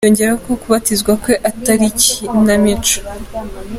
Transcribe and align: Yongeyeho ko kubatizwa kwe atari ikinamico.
Yongeyeho 0.05 0.37
ko 0.45 0.53
kubatizwa 0.61 1.11
kwe 1.21 1.33
atari 1.49 1.85
ikinamico. 1.91 2.97